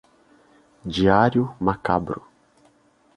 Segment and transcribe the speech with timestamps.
[0.83, 2.25] Diário macabro